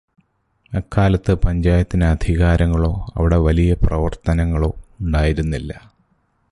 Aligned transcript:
അക്കാലത്ത് 0.71 1.33
പഞ്ചായത്തിനു 1.33 2.05
അധികാരങ്ങളോ 2.05 3.07
അവിടെ 3.15 3.37
വലിയ 3.37 3.73
പ്രവർത്തതനങ്ങളോ 3.73 4.71
ഉണ്ടായിരുന്നില്ല. 5.01 5.71